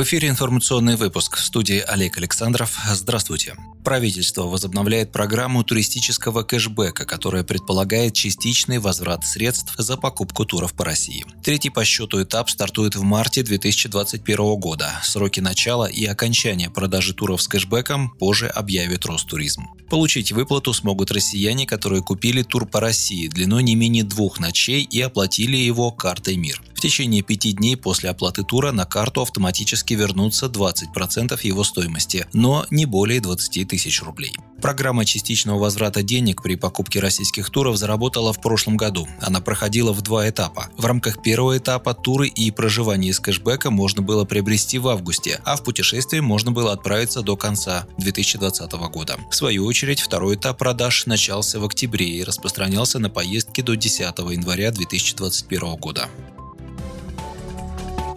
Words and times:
В 0.00 0.02
эфире 0.02 0.30
информационный 0.30 0.96
выпуск 0.96 1.36
в 1.36 1.44
студии 1.44 1.84
Олег 1.86 2.16
Александров. 2.16 2.74
Здравствуйте. 2.90 3.54
Правительство 3.84 4.44
возобновляет 4.44 5.12
программу 5.12 5.62
туристического 5.62 6.42
кэшбэка, 6.42 7.04
которая 7.04 7.44
предполагает 7.44 8.14
частичный 8.14 8.78
возврат 8.78 9.26
средств 9.26 9.74
за 9.76 9.98
покупку 9.98 10.46
туров 10.46 10.72
по 10.72 10.86
России. 10.86 11.26
Третий 11.44 11.68
по 11.68 11.84
счету 11.84 12.22
этап 12.22 12.48
стартует 12.48 12.96
в 12.96 13.02
марте 13.02 13.42
2021 13.42 14.36
года. 14.58 14.90
Сроки 15.02 15.40
начала 15.40 15.84
и 15.84 16.06
окончания 16.06 16.70
продажи 16.70 17.12
туров 17.12 17.42
с 17.42 17.48
кэшбэком 17.48 18.08
позже 18.12 18.48
объявит 18.48 19.04
Ростуризм. 19.04 19.66
Получить 19.90 20.32
выплату 20.32 20.72
смогут 20.72 21.10
россияне, 21.10 21.66
которые 21.66 22.02
купили 22.02 22.42
тур 22.42 22.64
по 22.64 22.80
России 22.80 23.28
длиной 23.28 23.64
не 23.64 23.74
менее 23.74 24.04
двух 24.04 24.40
ночей 24.40 24.82
и 24.82 24.98
оплатили 25.02 25.58
его 25.58 25.90
картой 25.90 26.36
МИР. 26.36 26.62
В 26.80 26.82
течение 26.82 27.20
пяти 27.20 27.52
дней 27.52 27.76
после 27.76 28.08
оплаты 28.08 28.42
тура 28.42 28.72
на 28.72 28.86
карту 28.86 29.20
автоматически 29.20 29.92
вернутся 29.92 30.46
20% 30.46 31.38
его 31.42 31.62
стоимости, 31.62 32.26
но 32.32 32.64
не 32.70 32.86
более 32.86 33.20
20 33.20 33.68
тысяч 33.68 34.02
рублей. 34.02 34.34
Программа 34.62 35.04
частичного 35.04 35.58
возврата 35.58 36.02
денег 36.02 36.42
при 36.42 36.54
покупке 36.54 37.00
российских 37.00 37.50
туров 37.50 37.76
заработала 37.76 38.32
в 38.32 38.40
прошлом 38.40 38.78
году. 38.78 39.06
Она 39.20 39.42
проходила 39.42 39.92
в 39.92 40.00
два 40.00 40.26
этапа. 40.26 40.70
В 40.78 40.86
рамках 40.86 41.22
первого 41.22 41.58
этапа 41.58 41.92
туры 41.92 42.28
и 42.28 42.50
проживание 42.50 43.12
с 43.12 43.20
кэшбэка 43.20 43.70
можно 43.70 44.00
было 44.00 44.24
приобрести 44.24 44.78
в 44.78 44.88
августе, 44.88 45.38
а 45.44 45.56
в 45.56 45.62
путешествие 45.62 46.22
можно 46.22 46.50
было 46.50 46.72
отправиться 46.72 47.20
до 47.20 47.36
конца 47.36 47.86
2020 47.98 48.72
года. 48.90 49.18
В 49.30 49.34
свою 49.34 49.66
очередь, 49.66 50.00
второй 50.00 50.36
этап 50.36 50.56
продаж 50.56 51.04
начался 51.04 51.60
в 51.60 51.64
октябре 51.66 52.06
и 52.06 52.24
распространялся 52.24 52.98
на 52.98 53.10
поездки 53.10 53.60
до 53.60 53.76
10 53.76 54.00
января 54.00 54.70
2021 54.70 55.76
года. 55.76 56.08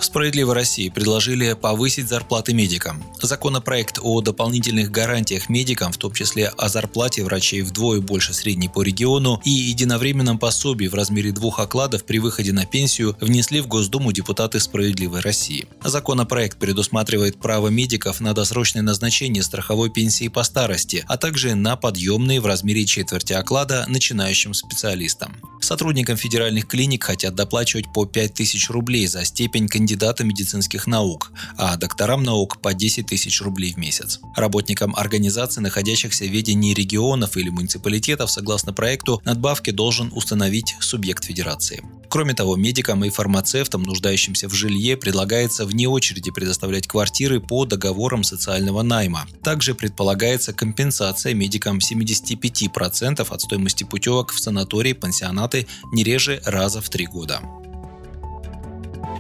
«Справедливой 0.04 0.54
России» 0.54 0.90
предложили 0.90 1.54
повысить 1.54 2.08
зарплаты 2.08 2.54
медикам. 2.54 3.04
Законопроект 3.22 4.00
о 4.02 4.22
дополнительных 4.22 4.92
гарантиях 4.92 5.50
медикам, 5.50 5.92
в 5.92 5.98
том 5.98 6.14
числе 6.14 6.48
о 6.50 6.70
зарплате 6.70 7.24
врачей 7.24 7.62
вдвое 7.62 8.02
больше 8.02 8.34
средней 8.34 8.70
по 8.70 8.82
региону 8.82 9.42
и 9.44 9.50
единовременном 9.50 10.38
пособии 10.38 10.88
в 10.88 10.94
размере 10.94 11.32
двух 11.32 11.60
окладов 11.60 12.06
при 12.06 12.20
выходе 12.20 12.52
на 12.52 12.66
пенсию, 12.66 13.18
внесли 13.22 13.62
в 13.62 13.68
Госдуму 13.68 14.12
депутаты 14.12 14.60
«Справедливой 14.60 15.22
России». 15.22 15.68
Законопроект 15.84 16.58
предусматривает 16.60 17.40
право 17.40 17.70
медиков 17.70 18.20
на 18.20 18.34
досрочное 18.34 18.82
назначение 18.82 19.44
страховой 19.44 19.90
пенсии 19.90 20.28
по 20.28 20.44
старости, 20.44 21.06
а 21.08 21.18
также 21.18 21.56
на 21.56 21.76
подъемные 21.76 22.42
в 22.42 22.46
размере 22.46 22.86
четверти 22.86 23.34
оклада 23.34 23.86
начинающим 23.88 24.54
специалистам. 24.54 25.36
Сотрудникам 25.64 26.18
федеральных 26.18 26.68
клиник 26.68 27.06
хотят 27.06 27.36
доплачивать 27.36 27.92
по 27.94 28.06
5000 28.06 28.70
рублей 28.70 29.08
за 29.08 29.24
степень 29.24 29.68
кандидата 29.68 30.24
медицинских 30.24 30.88
наук, 30.88 31.32
а 31.58 31.78
докторам 31.78 32.24
наук 32.24 32.62
по 32.62 32.74
10 32.74 33.08
тысяч 33.08 33.42
рублей 33.42 33.74
в 33.74 33.78
месяц. 33.78 34.20
Работникам 34.36 34.96
организаций, 34.96 35.64
находящихся 35.64 36.26
в 36.26 36.30
ведении 36.30 36.74
регионов 36.74 37.38
или 37.38 37.50
муниципалитетов, 37.50 38.30
согласно 38.30 38.74
проекту, 38.74 39.22
надбавки 39.24 39.72
должен 39.72 40.12
установить 40.14 40.76
субъект 40.82 41.24
федерации. 41.24 41.82
Кроме 42.14 42.34
того, 42.34 42.58
медикам 42.58 43.06
и 43.06 43.10
фармацевтам, 43.10 43.84
нуждающимся 43.84 44.50
в 44.50 44.54
жилье, 44.54 44.98
предлагается 44.98 45.66
вне 45.66 45.88
очереди 45.88 46.30
предоставлять 46.30 46.88
квартиры 46.88 47.40
по 47.40 47.66
договорам 47.66 48.24
социального 48.24 48.82
найма. 48.84 49.26
Также 49.42 49.74
предполагается 49.74 50.54
компенсация 50.54 51.34
медикам 51.34 51.80
75% 51.80 53.26
от 53.30 53.42
стоимости 53.42 53.84
путевок 53.84 54.32
в 54.34 54.40
санатории, 54.40 54.94
пансионат 54.94 55.54
зарплаты 55.54 55.68
не 55.92 56.04
реже 56.04 56.42
раза 56.46 56.82
в 56.82 56.90
три 56.90 57.06
года. 57.06 57.42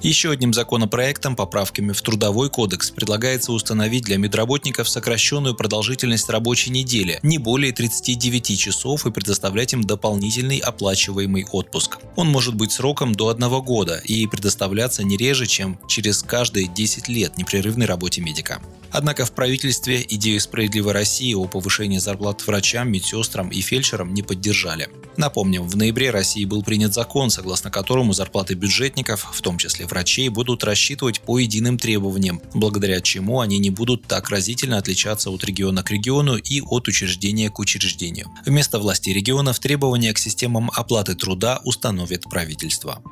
Еще 0.04 0.32
одним 0.32 0.54
законопроектом, 0.54 1.34
поправками 1.34 1.94
в 1.94 2.02
Трудовой 2.02 2.50
кодекс, 2.50 2.92
предлагается 2.92 3.54
установить 3.54 4.04
для 4.04 4.18
медработников 4.18 4.90
сокращенную 4.90 5.56
продолжительность 5.56 6.30
рабочей 6.30 6.72
недели, 6.72 7.22
не 7.24 7.38
более 7.38 7.72
39 7.72 8.60
часов 8.60 9.06
и 9.06 9.12
предоставлять 9.12 9.72
им 9.72 9.82
дополнительный 9.82 10.58
оплачиваемый 10.58 11.46
отпуск. 11.50 12.00
Он 12.18 12.28
может 12.28 12.54
быть 12.54 12.74
сроком 12.74 13.16
до 13.16 13.30
одного 13.30 13.62
года 13.62 14.02
и 14.04 14.28
предоставляться 14.28 15.06
не 15.06 15.16
реже, 15.16 15.46
чем 15.46 15.80
через 15.88 16.22
каждые 16.22 16.68
10 16.68 17.08
лет 17.08 17.38
непрерывной 17.38 17.86
работе 17.86 18.20
медика. 18.20 18.62
Однако 18.92 19.26
в 19.26 19.32
правительстве 19.32 20.06
идею 20.08 20.40
«Справедливой 20.40 20.92
России» 20.92 21.34
о 21.34 21.46
повышении 21.46 21.98
зарплат 21.98 22.46
врачам, 22.46 22.92
медсестрам 22.92 23.50
и 23.50 23.62
фельдшерам 23.62 24.14
не 24.14 24.22
поддержали. 24.22 24.90
Напомним, 25.18 25.68
в 25.68 25.76
ноябре 25.76 26.12
России 26.12 26.46
был 26.46 26.62
принят 26.62 26.94
закон, 26.94 27.30
согласно 27.30 27.72
которому 27.72 28.14
зарплаты 28.14 28.54
бюджетников, 28.54 29.30
в 29.32 29.42
том 29.42 29.58
числе 29.58 29.88
врачей, 29.94 30.30
будут 30.30 30.64
рассчитывать 30.64 31.22
по 31.22 31.38
единым 31.38 31.78
требованиям, 31.78 32.42
благодаря 32.56 33.00
чему 33.00 33.42
они 33.42 33.60
не 33.60 33.70
будут 33.70 34.08
так 34.08 34.30
разительно 34.30 34.78
отличаться 34.78 35.30
от 35.30 35.44
региона 35.44 35.84
к 35.84 35.92
региону 35.92 36.36
и 36.36 36.62
от 36.62 36.88
учреждения 36.88 37.50
к 37.52 37.60
учреждению. 37.60 38.28
Вместо 38.46 38.80
власти 38.80 39.12
регионов 39.12 39.60
требования 39.60 40.14
к 40.14 40.18
системам 40.18 40.72
оплаты 40.74 41.14
труда 41.16 41.62
установит 41.64 42.24
правительство. 42.24 43.04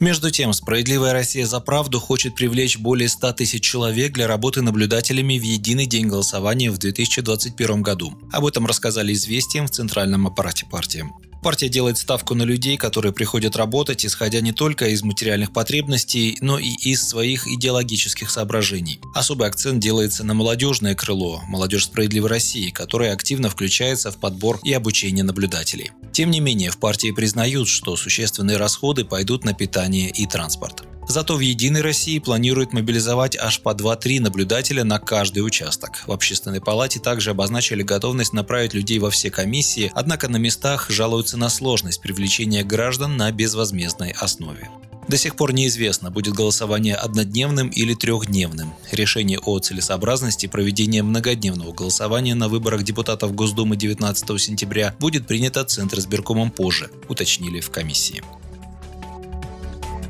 Между 0.00 0.30
тем, 0.30 0.54
«Справедливая 0.54 1.12
Россия 1.12 1.44
за 1.44 1.60
правду» 1.60 2.00
хочет 2.00 2.34
привлечь 2.34 2.78
более 2.78 3.08
100 3.08 3.32
тысяч 3.34 3.62
человек 3.62 4.14
для 4.14 4.26
работы 4.26 4.62
наблюдателями 4.62 5.38
в 5.38 5.42
единый 5.42 5.84
день 5.84 6.06
голосования 6.06 6.70
в 6.70 6.78
2021 6.78 7.82
году. 7.82 8.14
Об 8.32 8.46
этом 8.46 8.64
рассказали 8.64 9.12
известиям 9.12 9.66
в 9.66 9.70
центральном 9.70 10.26
аппарате 10.26 10.64
партии. 10.70 11.04
Партия 11.42 11.68
делает 11.68 11.96
ставку 11.96 12.34
на 12.34 12.42
людей, 12.42 12.76
которые 12.76 13.12
приходят 13.12 13.56
работать, 13.56 14.04
исходя 14.04 14.40
не 14.40 14.52
только 14.52 14.88
из 14.88 15.02
материальных 15.02 15.52
потребностей, 15.52 16.36
но 16.40 16.58
и 16.58 16.68
из 16.82 17.06
своих 17.06 17.46
идеологических 17.46 18.30
соображений. 18.30 19.00
Особый 19.14 19.48
акцент 19.48 19.80
делается 19.80 20.22
на 20.22 20.34
молодежное 20.34 20.94
крыло 20.94 21.42
«Молодежь 21.48 21.86
справедливой 21.86 22.28
России», 22.28 22.70
которое 22.70 23.12
активно 23.12 23.48
включается 23.48 24.10
в 24.10 24.18
подбор 24.18 24.60
и 24.64 24.72
обучение 24.72 25.24
наблюдателей. 25.24 25.92
Тем 26.12 26.30
не 26.30 26.40
менее, 26.40 26.70
в 26.70 26.78
партии 26.78 27.10
признают, 27.12 27.68
что 27.68 27.96
существенные 27.96 28.58
расходы 28.58 29.04
пойдут 29.04 29.44
на 29.44 29.54
питание 29.54 30.10
и 30.10 30.26
транспорт. 30.26 30.89
Зато 31.10 31.34
в 31.34 31.40
«Единой 31.40 31.80
России» 31.80 32.20
планируют 32.20 32.72
мобилизовать 32.72 33.36
аж 33.36 33.58
по 33.62 33.70
2-3 33.70 34.20
наблюдателя 34.20 34.84
на 34.84 35.00
каждый 35.00 35.40
участок. 35.40 36.04
В 36.06 36.12
Общественной 36.12 36.60
палате 36.60 37.00
также 37.00 37.30
обозначили 37.30 37.82
готовность 37.82 38.32
направить 38.32 38.74
людей 38.74 39.00
во 39.00 39.10
все 39.10 39.28
комиссии, 39.28 39.90
однако 39.96 40.28
на 40.28 40.36
местах 40.36 40.88
жалуются 40.88 41.36
на 41.36 41.48
сложность 41.48 42.00
привлечения 42.00 42.62
граждан 42.62 43.16
на 43.16 43.32
безвозмездной 43.32 44.12
основе. 44.12 44.70
До 45.08 45.16
сих 45.16 45.34
пор 45.34 45.52
неизвестно, 45.52 46.12
будет 46.12 46.34
голосование 46.34 46.94
однодневным 46.94 47.70
или 47.70 47.94
трехдневным. 47.94 48.72
Решение 48.92 49.40
о 49.40 49.58
целесообразности 49.58 50.46
проведения 50.46 51.02
многодневного 51.02 51.72
голосования 51.72 52.36
на 52.36 52.48
выборах 52.48 52.84
депутатов 52.84 53.34
Госдумы 53.34 53.76
19 53.76 54.40
сентября 54.40 54.94
будет 55.00 55.26
принято 55.26 55.64
Центризбиркомом 55.64 56.52
позже, 56.52 56.88
уточнили 57.08 57.58
в 57.58 57.70
комиссии. 57.70 58.22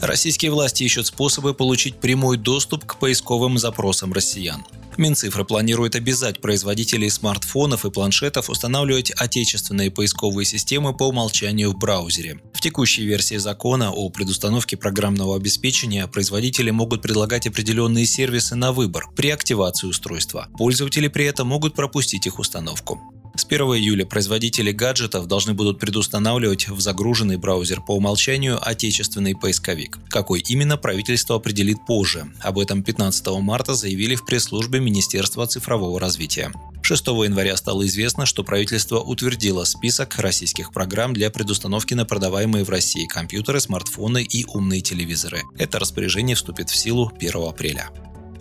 Российские 0.01 0.51
власти 0.51 0.85
ищут 0.85 1.07
способы 1.07 1.53
получить 1.53 2.01
прямой 2.01 2.39
доступ 2.39 2.85
к 2.87 2.99
поисковым 2.99 3.59
запросам 3.59 4.13
россиян. 4.13 4.65
Минцифра 4.97 5.45
планирует 5.45 5.95
обязать 5.95 6.41
производителей 6.41 7.11
смартфонов 7.11 7.85
и 7.85 7.91
планшетов 7.91 8.51
устанавливать 8.51 9.11
отечественные 9.11 9.91
поисковые 9.91 10.45
системы 10.45 10.95
по 10.97 11.05
умолчанию 11.05 11.71
в 11.71 11.79
браузере. 11.79 12.41
В 12.53 12.61
текущей 12.61 13.05
версии 13.05 13.37
закона 13.37 13.93
о 13.93 14.11
предустановке 14.11 14.77
программного 14.77 15.37
обеспечения 15.37 16.07
производители 16.07 16.71
могут 16.71 17.03
предлагать 17.03 17.47
определенные 17.47 18.05
сервисы 18.05 18.57
на 18.57 18.73
выбор 18.73 19.07
при 19.17 19.31
активации 19.31 19.87
устройства. 19.87 20.49
Пользователи 20.59 21.09
при 21.09 21.25
этом 21.27 21.49
могут 21.49 21.75
пропустить 21.75 22.27
их 22.27 22.39
установку. 22.39 23.01
С 23.41 23.47
1 23.47 23.59
июля 23.69 24.05
производители 24.05 24.71
гаджетов 24.71 25.27
должны 25.27 25.55
будут 25.55 25.79
предустанавливать 25.79 26.69
в 26.69 26.79
загруженный 26.79 27.39
браузер 27.39 27.81
по 27.81 27.97
умолчанию 27.97 28.59
отечественный 28.61 29.35
поисковик. 29.35 29.99
Какой 30.11 30.41
именно 30.41 30.77
правительство 30.77 31.37
определит 31.37 31.79
позже. 31.87 32.31
Об 32.41 32.59
этом 32.59 32.83
15 32.83 33.29
марта 33.41 33.73
заявили 33.73 34.15
в 34.15 34.27
пресс-службе 34.27 34.79
Министерства 34.79 35.47
цифрового 35.47 35.99
развития. 35.99 36.53
6 36.83 37.07
января 37.07 37.57
стало 37.57 37.87
известно, 37.87 38.27
что 38.27 38.45
правительство 38.45 39.01
утвердило 39.01 39.65
список 39.65 40.19
российских 40.19 40.71
программ 40.71 41.15
для 41.15 41.31
предустановки 41.31 41.95
на 41.95 42.05
продаваемые 42.05 42.67
в 42.67 42.69
России 42.69 43.07
компьютеры, 43.07 43.59
смартфоны 43.59 44.23
и 44.23 44.45
умные 44.45 44.83
телевизоры. 44.83 45.45
Это 45.57 45.79
распоряжение 45.79 46.37
вступит 46.37 46.69
в 46.69 46.77
силу 46.77 47.11
1 47.19 47.49
апреля. 47.49 47.89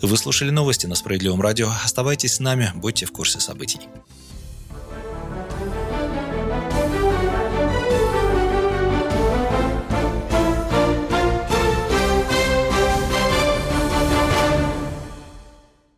Вы 0.02 0.14
слушали 0.18 0.50
новости 0.50 0.84
на 0.84 0.94
Справедливом 0.94 1.40
радио. 1.40 1.72
Оставайтесь 1.82 2.34
с 2.34 2.40
нами, 2.40 2.70
будьте 2.74 3.06
в 3.06 3.12
курсе 3.12 3.40
событий. 3.40 3.80